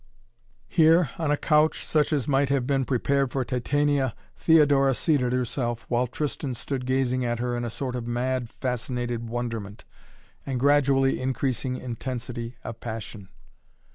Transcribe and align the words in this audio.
Here, 0.67 1.11
on 1.19 1.29
a 1.29 1.37
couch, 1.37 1.85
such 1.85 2.11
as 2.11 2.27
might 2.27 2.49
have 2.49 2.65
been 2.65 2.85
prepared 2.85 3.31
for 3.31 3.45
Titania, 3.45 4.15
Theodora 4.35 4.95
seated 4.95 5.31
herself, 5.31 5.85
while 5.89 6.07
Tristan 6.07 6.55
stood 6.55 6.87
gazing 6.87 7.23
at 7.23 7.37
her 7.37 7.55
in 7.55 7.63
a 7.63 7.69
sort 7.69 7.95
of 7.95 8.07
mad, 8.07 8.49
fascinated 8.49 9.29
wonderment, 9.29 9.85
and 10.43 10.59
gradually 10.59 11.21
increasing 11.21 11.77
intensity 11.77 12.55
of 12.63 12.79
passion. 12.79 13.29